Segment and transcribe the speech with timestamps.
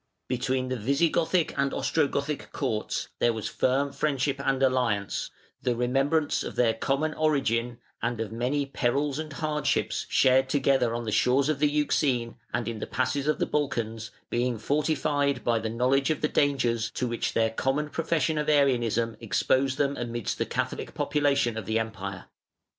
[0.27, 5.29] _]Between the Visigothic and Ostrogothic courts there was firm friendship and alliance,
[5.61, 11.03] the remembrance of their common origin and of many perils and hardships shared together on
[11.03, 15.59] the shores of the Euxine and in the passes of the Balkans being fortified by
[15.59, 20.39] the knowledge of the dangers to which their common profession of Arianism exposed them amidst
[20.39, 22.25] the Catholic population of the Empire.